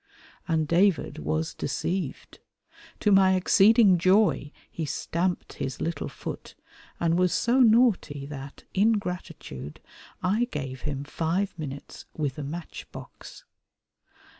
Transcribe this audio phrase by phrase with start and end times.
[0.47, 2.39] And David was deceived.
[3.01, 6.55] To my exceeding joy he stamped his little foot,
[6.99, 9.79] and was so naughty that, in gratitude,
[10.23, 13.43] I gave him five minutes with a matchbox.